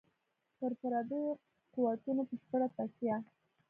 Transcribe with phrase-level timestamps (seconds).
[0.57, 1.27] پر پردیو
[1.73, 3.17] قوتونو بشپړه تکیه.